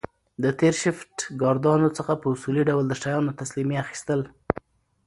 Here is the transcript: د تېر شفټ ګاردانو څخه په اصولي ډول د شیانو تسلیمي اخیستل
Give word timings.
د 0.43 0.45
تېر 0.59 0.73
شفټ 0.83 1.15
ګاردانو 1.41 1.89
څخه 1.97 2.13
په 2.21 2.25
اصولي 2.33 2.63
ډول 2.69 2.85
د 2.87 2.93
شیانو 3.01 3.37
تسلیمي 3.41 3.77
اخیستل 3.83 4.21